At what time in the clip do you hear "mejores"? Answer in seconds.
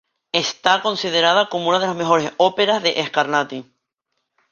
1.95-2.31